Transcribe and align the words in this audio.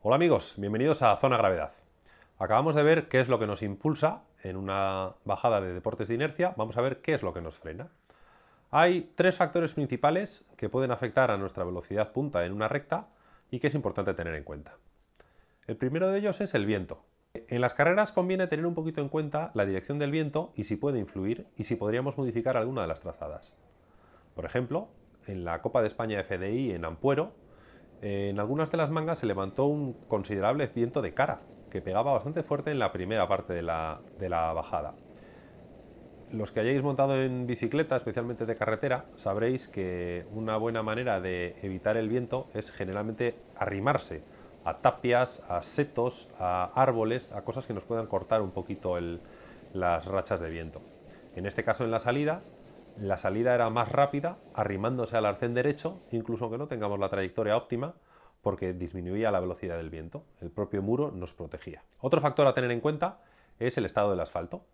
Hola 0.00 0.14
amigos, 0.14 0.54
bienvenidos 0.58 1.02
a 1.02 1.16
Zona 1.16 1.36
Gravedad. 1.38 1.72
Acabamos 2.38 2.76
de 2.76 2.84
ver 2.84 3.08
qué 3.08 3.18
es 3.18 3.28
lo 3.28 3.40
que 3.40 3.48
nos 3.48 3.62
impulsa 3.62 4.22
en 4.44 4.56
una 4.56 5.16
bajada 5.24 5.60
de 5.60 5.74
deportes 5.74 6.06
de 6.06 6.14
inercia, 6.14 6.54
vamos 6.56 6.76
a 6.76 6.82
ver 6.82 7.00
qué 7.00 7.14
es 7.14 7.24
lo 7.24 7.34
que 7.34 7.40
nos 7.40 7.58
frena. 7.58 7.88
Hay 8.70 9.10
tres 9.16 9.34
factores 9.34 9.74
principales 9.74 10.46
que 10.56 10.68
pueden 10.68 10.92
afectar 10.92 11.32
a 11.32 11.36
nuestra 11.36 11.64
velocidad 11.64 12.12
punta 12.12 12.46
en 12.46 12.52
una 12.52 12.68
recta 12.68 13.08
y 13.50 13.58
que 13.58 13.66
es 13.66 13.74
importante 13.74 14.14
tener 14.14 14.36
en 14.36 14.44
cuenta. 14.44 14.76
El 15.66 15.76
primero 15.76 16.08
de 16.10 16.20
ellos 16.20 16.40
es 16.40 16.54
el 16.54 16.64
viento. 16.64 17.02
En 17.34 17.60
las 17.60 17.74
carreras 17.74 18.12
conviene 18.12 18.46
tener 18.46 18.66
un 18.66 18.76
poquito 18.76 19.00
en 19.00 19.08
cuenta 19.08 19.50
la 19.54 19.66
dirección 19.66 19.98
del 19.98 20.12
viento 20.12 20.52
y 20.54 20.62
si 20.62 20.76
puede 20.76 21.00
influir 21.00 21.48
y 21.56 21.64
si 21.64 21.74
podríamos 21.74 22.16
modificar 22.16 22.56
alguna 22.56 22.82
de 22.82 22.88
las 22.88 23.00
trazadas. 23.00 23.56
Por 24.36 24.44
ejemplo, 24.44 24.90
en 25.26 25.44
la 25.44 25.60
Copa 25.60 25.80
de 25.80 25.88
España 25.88 26.22
FDI 26.22 26.70
en 26.70 26.84
Ampuero, 26.84 27.32
en 28.02 28.38
algunas 28.38 28.70
de 28.70 28.76
las 28.76 28.90
mangas 28.90 29.18
se 29.18 29.26
levantó 29.26 29.66
un 29.66 29.94
considerable 30.08 30.66
viento 30.74 31.02
de 31.02 31.14
cara, 31.14 31.40
que 31.70 31.80
pegaba 31.80 32.12
bastante 32.12 32.42
fuerte 32.42 32.70
en 32.70 32.78
la 32.78 32.92
primera 32.92 33.28
parte 33.28 33.52
de 33.52 33.62
la, 33.62 34.00
bajada. 34.54 34.94
Los 36.30 36.52
que 36.52 36.60
hayáis 36.60 36.82
montado 36.82 37.20
en 37.20 37.46
bicicleta, 37.46 37.96
especialmente 37.96 38.46
de 38.46 38.56
carretera, 38.56 39.06
sabréis 39.16 39.66
que 39.66 40.26
una 40.32 40.56
buena 40.58 40.82
manera 40.82 41.20
de 41.20 41.56
evitar 41.62 41.96
el 41.96 42.08
viento 42.08 42.48
es 42.54 42.70
generalmente 42.70 43.34
arrimarse 43.56 44.22
a 44.64 44.78
tapias, 44.78 45.42
a 45.48 45.62
setos, 45.62 46.28
a 46.38 46.70
árboles, 46.74 47.32
a 47.32 47.42
cosas 47.42 47.66
que 47.66 47.72
nos 47.72 47.84
puedan 47.84 48.06
cortar 48.06 48.42
un 48.42 48.50
poquito 48.50 48.98
las 49.72 50.04
rachas 50.04 50.40
de 50.40 50.50
viento. 50.50 50.82
En 51.34 51.46
este 51.46 51.64
caso 51.64 51.84
en 51.84 51.90
la 51.90 51.98
salida, 51.98 52.42
la 53.00 53.16
salida 53.16 53.54
era 53.54 53.70
más 53.70 53.90
rápida, 53.90 54.38
arrimándose 54.54 55.16
al 55.16 55.26
arcén 55.26 55.54
derecho, 55.54 56.00
incluso 56.10 56.44
aunque 56.44 56.58
no 56.58 56.68
tengamos 56.68 56.98
la 56.98 57.08
trayectoria 57.08 57.56
óptima, 57.56 57.94
porque 58.42 58.72
disminuía 58.72 59.30
la 59.30 59.40
velocidad 59.40 59.76
del 59.76 59.90
viento. 59.90 60.24
El 60.40 60.50
propio 60.50 60.82
muro 60.82 61.10
nos 61.10 61.34
protegía. 61.34 61.82
Otro 62.00 62.20
factor 62.20 62.46
a 62.46 62.54
tener 62.54 62.70
en 62.70 62.80
cuenta 62.80 63.20
es 63.58 63.76
el 63.78 63.84
estado 63.84 64.10
del 64.10 64.20
asfalto. 64.20 64.64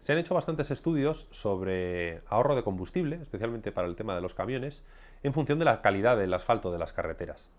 Se 0.00 0.12
han 0.12 0.18
hecho 0.18 0.34
bastantes 0.34 0.70
estudios 0.70 1.28
sobre 1.30 2.22
ahorro 2.28 2.56
de 2.56 2.62
combustible, 2.62 3.20
especialmente 3.22 3.72
para 3.72 3.88
el 3.88 3.96
tema 3.96 4.14
de 4.14 4.20
los 4.20 4.34
camiones, 4.34 4.84
en 5.22 5.32
función 5.32 5.58
de 5.58 5.64
la 5.64 5.80
calidad 5.80 6.16
del 6.16 6.34
asfalto 6.34 6.72
de 6.72 6.78
las 6.78 6.92
carreteras. 6.92 7.50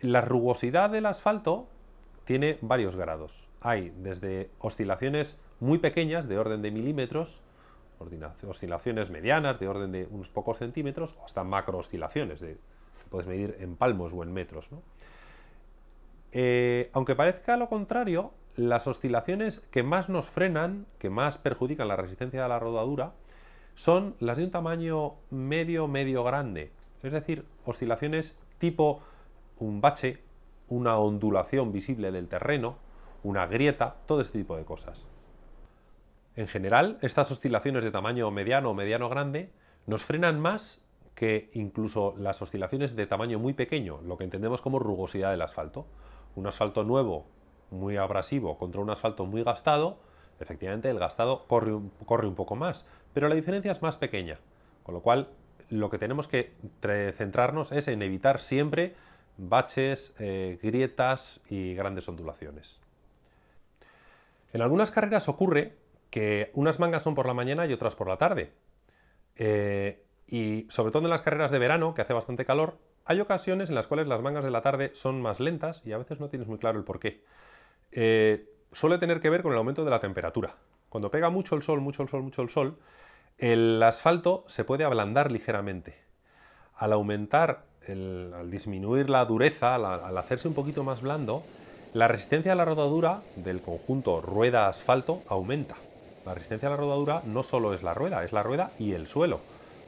La 0.00 0.20
rugosidad 0.20 0.90
del 0.90 1.06
asfalto 1.06 1.68
tiene 2.24 2.58
varios 2.62 2.96
grados. 2.96 3.48
Hay 3.60 3.92
desde 3.98 4.50
oscilaciones 4.58 5.40
muy 5.60 5.78
pequeñas, 5.78 6.28
de 6.28 6.38
orden 6.38 6.62
de 6.62 6.70
milímetros, 6.70 7.42
oscilaciones 8.46 9.10
medianas 9.10 9.58
de 9.58 9.68
orden 9.68 9.92
de 9.92 10.06
unos 10.10 10.30
pocos 10.30 10.58
centímetros 10.58 11.16
o 11.20 11.24
hasta 11.24 11.44
macro 11.44 11.78
oscilaciones 11.78 12.40
de, 12.40 12.54
que 12.54 13.10
puedes 13.10 13.28
medir 13.28 13.56
en 13.60 13.76
palmos 13.76 14.12
o 14.12 14.22
en 14.22 14.32
metros. 14.32 14.68
Eh, 16.32 16.90
aunque 16.92 17.14
parezca 17.14 17.56
lo 17.56 17.68
contrario, 17.68 18.32
las 18.56 18.86
oscilaciones 18.86 19.60
que 19.70 19.82
más 19.82 20.08
nos 20.08 20.26
frenan, 20.26 20.86
que 20.98 21.10
más 21.10 21.38
perjudican 21.38 21.88
la 21.88 21.96
resistencia 21.96 22.42
de 22.42 22.48
la 22.48 22.58
rodadura, 22.58 23.12
son 23.74 24.16
las 24.18 24.36
de 24.36 24.44
un 24.44 24.50
tamaño 24.50 25.14
medio, 25.30 25.86
medio 25.86 26.24
grande. 26.24 26.72
Es 27.02 27.12
decir, 27.12 27.44
oscilaciones 27.64 28.36
tipo 28.58 29.00
un 29.58 29.80
bache, 29.80 30.18
una 30.68 30.98
ondulación 30.98 31.72
visible 31.72 32.10
del 32.10 32.28
terreno, 32.28 32.76
una 33.22 33.46
grieta, 33.46 33.96
todo 34.06 34.20
este 34.20 34.38
tipo 34.38 34.56
de 34.56 34.64
cosas. 34.64 35.06
En 36.38 36.46
general, 36.46 36.98
estas 37.02 37.32
oscilaciones 37.32 37.82
de 37.82 37.90
tamaño 37.90 38.30
mediano 38.30 38.70
o 38.70 38.74
mediano 38.74 39.08
grande 39.08 39.50
nos 39.86 40.04
frenan 40.04 40.38
más 40.38 40.86
que 41.16 41.50
incluso 41.54 42.14
las 42.16 42.40
oscilaciones 42.40 42.94
de 42.94 43.08
tamaño 43.08 43.40
muy 43.40 43.54
pequeño, 43.54 44.00
lo 44.06 44.16
que 44.16 44.22
entendemos 44.22 44.62
como 44.62 44.78
rugosidad 44.78 45.32
del 45.32 45.42
asfalto. 45.42 45.88
Un 46.36 46.46
asfalto 46.46 46.84
nuevo, 46.84 47.26
muy 47.72 47.96
abrasivo, 47.96 48.56
contra 48.56 48.80
un 48.80 48.88
asfalto 48.88 49.26
muy 49.26 49.42
gastado, 49.42 49.98
efectivamente 50.38 50.88
el 50.88 51.00
gastado 51.00 51.44
corre 51.48 51.74
un, 51.74 51.90
corre 52.06 52.28
un 52.28 52.36
poco 52.36 52.54
más, 52.54 52.86
pero 53.12 53.28
la 53.28 53.34
diferencia 53.34 53.72
es 53.72 53.82
más 53.82 53.96
pequeña. 53.96 54.38
Con 54.84 54.94
lo 54.94 55.00
cual, 55.00 55.30
lo 55.70 55.90
que 55.90 55.98
tenemos 55.98 56.28
que 56.28 56.52
centrarnos 57.16 57.72
es 57.72 57.88
en 57.88 58.00
evitar 58.00 58.38
siempre 58.38 58.94
baches, 59.38 60.14
eh, 60.20 60.60
grietas 60.62 61.40
y 61.50 61.74
grandes 61.74 62.08
ondulaciones. 62.08 62.78
En 64.52 64.62
algunas 64.62 64.92
carreras 64.92 65.28
ocurre 65.28 65.87
que 66.10 66.50
unas 66.54 66.78
mangas 66.78 67.02
son 67.02 67.14
por 67.14 67.26
la 67.26 67.34
mañana 67.34 67.66
y 67.66 67.72
otras 67.72 67.94
por 67.94 68.08
la 68.08 68.16
tarde. 68.16 68.52
Eh, 69.36 70.04
y 70.26 70.66
sobre 70.70 70.92
todo 70.92 71.04
en 71.04 71.10
las 71.10 71.22
carreras 71.22 71.50
de 71.50 71.58
verano, 71.58 71.94
que 71.94 72.02
hace 72.02 72.12
bastante 72.12 72.44
calor, 72.44 72.78
hay 73.04 73.20
ocasiones 73.20 73.70
en 73.70 73.74
las 73.74 73.86
cuales 73.86 74.06
las 74.06 74.20
mangas 74.20 74.44
de 74.44 74.50
la 74.50 74.60
tarde 74.60 74.90
son 74.94 75.22
más 75.22 75.40
lentas 75.40 75.82
y 75.84 75.92
a 75.92 75.98
veces 75.98 76.20
no 76.20 76.28
tienes 76.28 76.48
muy 76.48 76.58
claro 76.58 76.78
el 76.78 76.84
por 76.84 77.00
qué. 77.00 77.24
Eh, 77.92 78.46
suele 78.72 78.98
tener 78.98 79.20
que 79.20 79.30
ver 79.30 79.42
con 79.42 79.52
el 79.52 79.58
aumento 79.58 79.84
de 79.84 79.90
la 79.90 80.00
temperatura. 80.00 80.56
Cuando 80.88 81.10
pega 81.10 81.30
mucho 81.30 81.54
el 81.54 81.62
sol, 81.62 81.80
mucho 81.80 82.02
el 82.02 82.08
sol, 82.08 82.22
mucho 82.22 82.42
el 82.42 82.50
sol, 82.50 82.78
el 83.38 83.82
asfalto 83.82 84.44
se 84.46 84.64
puede 84.64 84.84
ablandar 84.84 85.30
ligeramente. 85.30 85.96
Al 86.74 86.92
aumentar, 86.92 87.64
al 87.88 88.50
disminuir 88.50 89.08
la 89.08 89.24
dureza, 89.24 89.74
al 89.74 90.18
hacerse 90.18 90.48
un 90.48 90.54
poquito 90.54 90.84
más 90.84 91.00
blando, 91.00 91.44
la 91.94 92.08
resistencia 92.08 92.52
a 92.52 92.56
la 92.56 92.64
rodadura 92.64 93.22
del 93.36 93.62
conjunto 93.62 94.20
rueda-asfalto 94.20 95.22
aumenta. 95.28 95.76
La 96.28 96.34
resistencia 96.34 96.68
a 96.68 96.72
la 96.72 96.76
rodadura 96.76 97.22
no 97.24 97.42
solo 97.42 97.72
es 97.72 97.82
la 97.82 97.94
rueda, 97.94 98.22
es 98.22 98.34
la 98.34 98.42
rueda 98.42 98.72
y 98.78 98.92
el 98.92 99.06
suelo. 99.06 99.40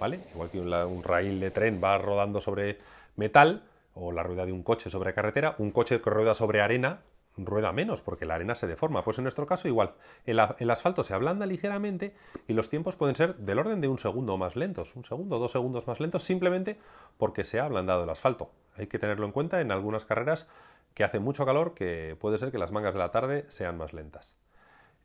¿vale? 0.00 0.18
Igual 0.34 0.50
que 0.50 0.58
un, 0.58 1.04
raíl 1.04 1.38
de 1.38 1.52
tren 1.52 1.80
va 1.82 1.96
rodando 1.96 2.40
sobre 2.40 2.78
metal, 3.14 3.62
o 3.94 4.10
la 4.10 4.24
rueda 4.24 4.44
de 4.44 4.50
un 4.50 4.64
coche 4.64 4.90
sobre 4.90 5.14
carretera, 5.14 5.54
un 5.58 5.70
coche 5.70 6.00
que 6.00 6.10
rueda 6.10 6.34
sobre 6.34 6.60
arena 6.60 7.02
rueda 7.36 7.70
menos 7.72 8.02
porque 8.02 8.24
la 8.24 8.34
arena 8.34 8.56
se 8.56 8.66
deforma. 8.66 9.04
Pues 9.04 9.18
en 9.18 9.22
nuestro 9.22 9.46
caso 9.46 9.68
igual, 9.68 9.94
el, 10.26 10.40
el, 10.58 10.70
asfalto 10.72 11.04
se 11.04 11.14
ablanda 11.14 11.46
ligeramente 11.46 12.16
y 12.48 12.52
los 12.54 12.68
tiempos 12.68 12.96
pueden 12.96 13.14
ser 13.14 13.36
del 13.36 13.60
orden 13.60 13.80
de 13.80 13.86
un 13.86 14.00
segundo 14.00 14.36
más 14.36 14.56
lentos, 14.56 14.96
un 14.96 15.04
segundo, 15.04 15.38
dos 15.38 15.52
segundos 15.52 15.86
más 15.86 16.00
lentos, 16.00 16.24
simplemente 16.24 16.80
porque 17.16 17.44
se 17.44 17.60
ha 17.60 17.64
ablandado 17.64 18.02
el 18.02 18.10
asfalto. 18.10 18.50
Hay 18.76 18.88
que 18.88 18.98
tenerlo 18.98 19.24
en 19.26 19.30
cuenta 19.30 19.60
en 19.60 19.70
algunas 19.70 20.04
carreras 20.04 20.48
que 20.94 21.04
hace 21.04 21.20
mucho 21.20 21.46
calor 21.46 21.74
que 21.74 22.16
puede 22.20 22.38
ser 22.38 22.50
que 22.50 22.58
las 22.58 22.72
mangas 22.72 22.94
de 22.94 22.98
la 22.98 23.12
tarde 23.12 23.46
sean 23.50 23.78
más 23.78 23.92
lentas. 23.92 24.36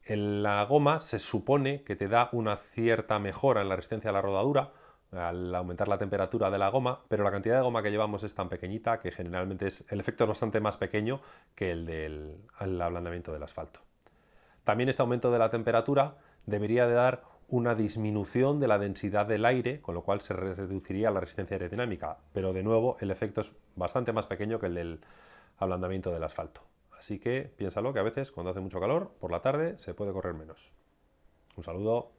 En 0.04 0.44
la 0.44 0.64
goma 0.66 1.02
se 1.02 1.20
supone 1.20 1.84
que 1.84 1.96
te 1.96 2.08
da 2.08 2.30
una 2.32 2.58
cierta 2.58 3.20
mejora 3.20 3.62
en 3.62 3.70
la 3.70 3.76
resistencia 3.76 4.10
a 4.10 4.14
la 4.14 4.22
rodadura 4.22 4.72
al 5.12 5.54
aumentar 5.56 5.88
la 5.88 5.98
temperatura 5.98 6.52
de 6.52 6.60
la 6.60 6.70
goma, 6.70 7.02
pero 7.08 7.24
la 7.24 7.32
cantidad 7.32 7.56
de 7.56 7.64
goma 7.64 7.82
que 7.82 7.90
llevamos 7.90 8.24
es 8.24 8.36
tan 8.36 8.48
pequeñita 8.48 9.00
que 9.00 9.12
generalmente 9.12 9.68
es, 9.68 9.84
el 9.92 10.00
efecto 10.00 10.24
es 10.26 10.28
bastante 10.28 10.60
más 10.60 10.78
pequeño 10.78 11.22
que 11.56 11.72
el 11.72 11.86
del 11.86 12.38
ablandamiento 12.58 13.34
del 13.34 13.44
asfalto. 13.44 13.80
También 14.64 14.90
este 14.90 15.02
aumento 15.02 15.32
de 15.32 15.40
la 15.40 15.50
temperatura 15.50 16.18
debería 16.46 16.86
de 16.86 16.94
dar 16.94 17.24
una 17.48 17.74
disminución 17.74 18.60
de 18.60 18.68
la 18.68 18.78
densidad 18.78 19.26
del 19.26 19.46
aire, 19.46 19.82
con 19.82 19.96
lo 19.96 20.04
cual 20.04 20.22
se 20.22 20.34
reduciría 20.34 21.10
la 21.10 21.20
resistencia 21.20 21.56
aerodinámica, 21.56 22.20
pero 22.32 22.54
de 22.54 22.62
nuevo 22.62 22.98
el 23.00 23.10
efecto 23.10 23.42
es 23.42 23.52
bastante 23.76 24.14
más 24.14 24.28
pequeño 24.28 24.60
que 24.60 24.68
el 24.68 24.76
del 24.76 25.02
ablandamiento 25.58 26.12
del 26.12 26.24
asfalto. 26.24 26.62
Así 27.00 27.18
que 27.18 27.44
piénsalo 27.56 27.94
que 27.94 28.00
a 28.00 28.04
veces 28.04 28.30
cuando 28.30 28.52
hace 28.52 28.60
mucho 28.60 28.82
calor, 28.82 29.16
por 29.22 29.32
la 29.32 29.42
tarde 29.42 29.78
se 29.80 29.94
puede 29.94 30.12
correr 30.12 30.34
menos. 30.34 30.74
Un 31.56 31.64
saludo. 31.64 32.12